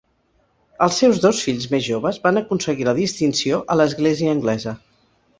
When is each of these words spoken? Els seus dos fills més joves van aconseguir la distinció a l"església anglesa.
Els 0.83 0.95
seus 1.01 1.17
dos 1.25 1.41
fills 1.49 1.67
més 1.73 1.83
joves 1.87 2.17
van 2.23 2.41
aconseguir 2.41 2.87
la 2.87 2.95
distinció 3.01 3.59
a 3.75 3.77
l"església 3.77 4.33
anglesa. 4.37 4.75